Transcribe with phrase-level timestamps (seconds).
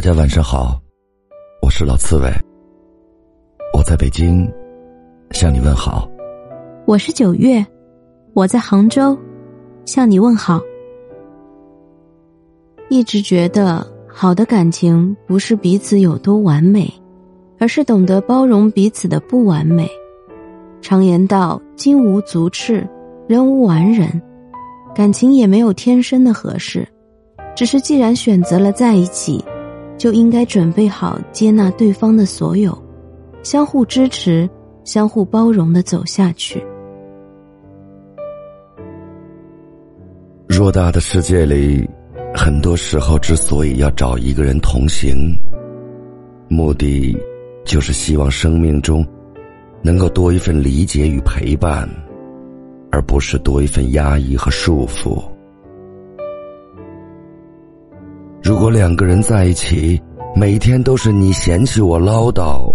[0.00, 0.80] 大家晚上好，
[1.60, 2.32] 我是老刺猬，
[3.76, 4.50] 我在北京
[5.32, 6.08] 向你问好。
[6.86, 7.62] 我是九月，
[8.32, 9.14] 我在杭州
[9.84, 10.58] 向你问好。
[12.88, 16.90] 一直觉得好的感情不是彼此有多完美，
[17.58, 19.86] 而是懂得包容彼此的不完美。
[20.80, 22.88] 常言道：“金无足赤，
[23.28, 24.10] 人无完人。”
[24.96, 26.88] 感情也没有天生的合适，
[27.54, 29.44] 只是既然选择了在一起。
[30.00, 32.76] 就应该准备好接纳对方的所有，
[33.42, 34.48] 相互支持、
[34.82, 36.64] 相互包容的走下去。
[40.48, 41.86] 偌大的世界里，
[42.34, 45.36] 很多时候之所以要找一个人同行，
[46.48, 47.14] 目的
[47.66, 49.06] 就是希望生命中
[49.82, 51.86] 能够多一份理解与陪伴，
[52.90, 55.22] 而不是多一份压抑和束缚。
[58.42, 60.00] 如果两个人在一起，
[60.34, 62.72] 每天都是你嫌弃我唠叨，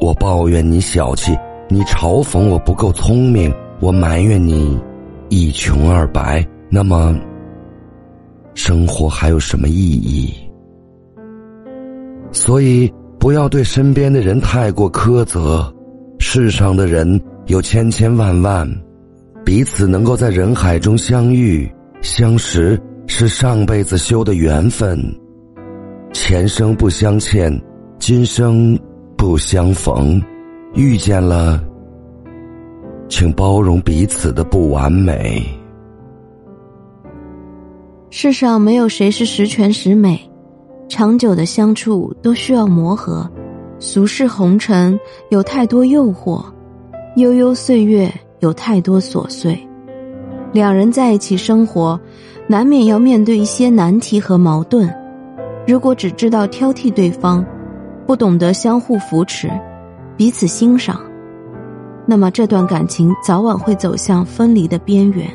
[0.00, 1.36] 我抱怨你小气，
[1.68, 4.78] 你嘲讽我不够聪明，我埋怨你
[5.28, 7.16] 一穷二白，那么
[8.54, 10.34] 生活还有什么意义？
[12.32, 15.72] 所以不要对身边的人太过苛责。
[16.20, 18.68] 世上的人有千千万万，
[19.44, 21.70] 彼此能够在人海中相遇
[22.02, 22.78] 相识。
[23.10, 24.96] 是上辈子修的缘分，
[26.12, 27.50] 前生不相欠，
[27.98, 28.78] 今生
[29.16, 30.22] 不相逢，
[30.74, 31.60] 遇见了，
[33.08, 35.42] 请包容彼此的不完美。
[38.10, 40.20] 世上没有谁是十全十美，
[40.86, 43.28] 长久的相处都需要磨合。
[43.80, 45.00] 俗世红尘
[45.30, 46.44] 有太多诱惑，
[47.16, 49.58] 悠悠岁月有太多琐碎。
[50.52, 51.98] 两人在一起生活。
[52.50, 54.90] 难免要面对一些难题和矛盾，
[55.66, 57.44] 如果只知道挑剔对方，
[58.06, 59.50] 不懂得相互扶持、
[60.16, 60.98] 彼此欣赏，
[62.06, 65.28] 那么这段感情早晚会走向分离的边缘。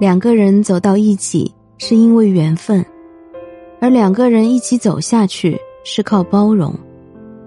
[0.00, 2.84] 两个人走到一起是因为缘分，
[3.80, 6.74] 而两个人一起走下去是靠包容。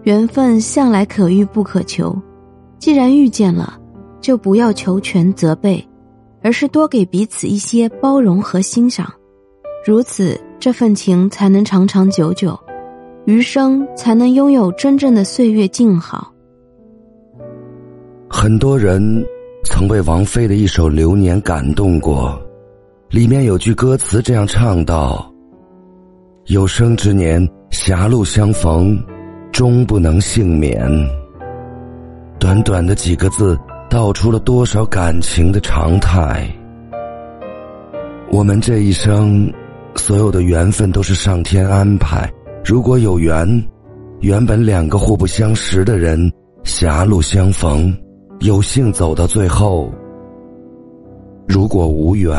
[0.04, 2.18] 缘分向来可遇不可求，
[2.80, 3.78] 既然遇见了，
[4.22, 5.86] 就不要求全责备。
[6.48, 9.06] 而是多给彼此一些包容和欣赏，
[9.86, 12.58] 如此这份情才能长长久久，
[13.26, 16.32] 余生才能拥有真正的岁月静好。
[18.30, 19.02] 很多人
[19.66, 22.42] 曾被王菲的一首《流年》感动过，
[23.10, 25.30] 里面有句歌词这样唱道
[26.48, 28.98] ：“有生之年，狭路相逢，
[29.52, 30.82] 终不能幸免。”
[32.40, 33.60] 短短的几个字。
[33.90, 36.48] 道出了多少感情的常态？
[38.30, 39.52] 我们这一生，
[39.96, 42.30] 所有的缘分都是上天安排。
[42.66, 43.48] 如果有缘，
[44.20, 46.30] 原本两个互不相识的人，
[46.64, 47.96] 狭路相逢，
[48.40, 49.90] 有幸走到最后；
[51.48, 52.38] 如果无缘，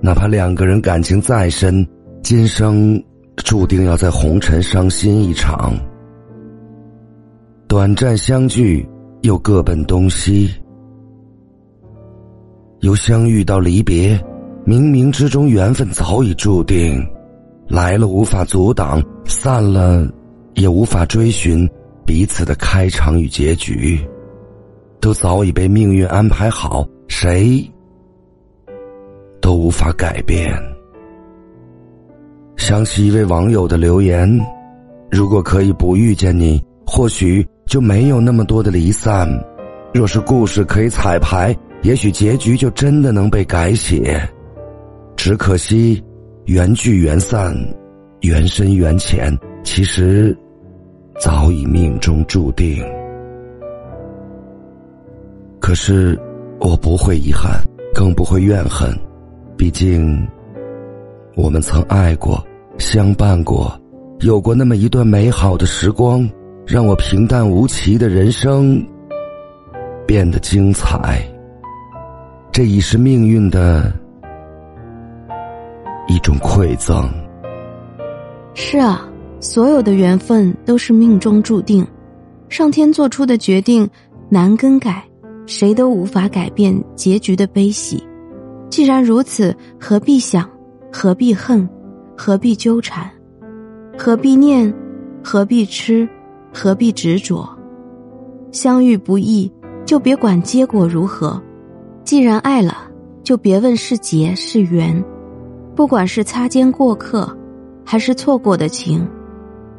[0.00, 1.86] 哪怕两个人感情再深，
[2.22, 3.00] 今生
[3.36, 5.74] 注定要在红尘伤心一场。
[7.68, 8.88] 短暂相聚。
[9.22, 10.52] 又各奔东西，
[12.80, 14.18] 由相遇到离别，
[14.66, 17.00] 冥冥之中缘分早已注定，
[17.68, 20.10] 来了无法阻挡，散了
[20.54, 21.68] 也无法追寻
[22.04, 24.00] 彼此的开场与结局，
[24.98, 27.64] 都早已被命运安排好，谁
[29.40, 30.52] 都无法改变。
[32.56, 34.28] 想起一位网友的留言：
[35.12, 37.46] 如果可以不遇见你，或许。
[37.72, 39.26] 就没有那么多的离散。
[39.94, 44.20] 若是故事可以彩排，也许结局就真的能被改写。
[45.16, 46.04] 只可惜，
[46.44, 47.56] 缘聚缘散，
[48.20, 49.34] 缘深缘浅，
[49.64, 50.36] 其实
[51.18, 52.84] 早已命中注定。
[55.58, 56.20] 可是，
[56.60, 57.58] 我不会遗憾，
[57.94, 58.94] 更不会怨恨。
[59.56, 60.28] 毕竟，
[61.36, 62.46] 我们曾爱过，
[62.76, 63.74] 相伴过，
[64.20, 66.28] 有过那么一段美好的时光。
[66.72, 68.82] 让我平淡无奇的人生
[70.06, 71.22] 变得精彩，
[72.50, 73.92] 这已是命运的
[76.08, 77.06] 一种馈赠。
[78.54, 79.06] 是啊，
[79.38, 81.86] 所有的缘分都是命中注定，
[82.48, 83.86] 上天做出的决定
[84.30, 85.04] 难更改，
[85.44, 88.02] 谁都无法改变结局的悲喜。
[88.70, 90.48] 既然如此，何必想？
[90.90, 91.68] 何必恨？
[92.16, 93.10] 何必纠缠？
[93.98, 94.72] 何必念？
[95.22, 96.08] 何必痴？
[96.52, 97.48] 何必执着？
[98.52, 99.50] 相遇不易，
[99.86, 101.40] 就别管结果如何。
[102.04, 102.76] 既然爱了，
[103.22, 105.02] 就别问是劫是缘。
[105.74, 107.34] 不管是擦肩过客，
[107.84, 109.08] 还是错过的情，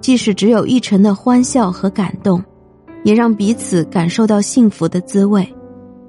[0.02, 2.44] 即使只有一成的欢笑和感动，
[3.04, 5.48] 也让彼此感受到幸福的滋味。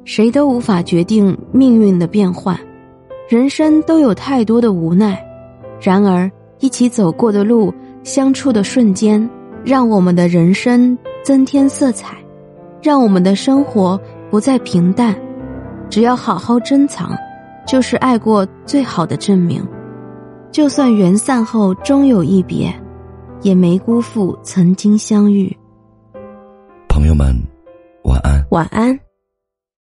[0.06, 2.58] 谁都无法决定命运的变幻，
[3.28, 5.22] 人生都有太多的无奈。
[5.80, 6.30] 然而，
[6.60, 7.72] 一起走过的路，
[8.02, 9.28] 相处的瞬间，
[9.64, 12.16] 让我们的人生增添色彩，
[12.82, 13.98] 让我们的生活
[14.30, 15.14] 不再平淡。
[15.88, 17.16] 只要好好珍藏，
[17.66, 19.66] 就是爱过最好的证明。
[20.50, 22.72] 就算缘散后终有一别，
[23.42, 25.56] 也没辜负曾经相遇。
[26.88, 27.34] 朋友们，
[28.04, 28.44] 晚安。
[28.50, 28.98] 晚安。